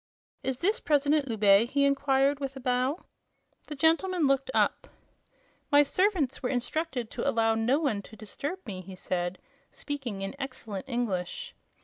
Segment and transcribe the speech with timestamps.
[0.41, 3.05] "Is this President Loubet?" he inquired, with a bow.
[3.67, 4.87] The gentleman looked up.
[5.71, 9.37] "My servants were instructed to allow no one to disturb me," he said,
[9.69, 11.53] speaking in excellent English.